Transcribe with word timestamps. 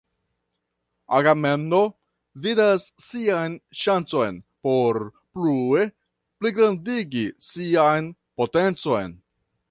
Agamemno 1.15 1.81
vidas 2.45 2.87
sian 3.09 3.57
ŝancon 3.81 4.39
por 4.67 4.99
plue 5.35 5.83
pligrandigi 6.41 7.27
sian 7.49 8.09
potencon. 8.41 9.15